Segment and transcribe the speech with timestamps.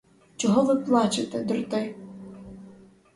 [0.37, 1.95] Чого ви плачете, дроти?